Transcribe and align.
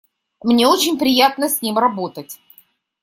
Мне 0.43 0.65
очень 0.67 0.97
приятно 0.97 1.47
с 1.47 1.61
ним 1.61 1.77
работать. 1.77 2.39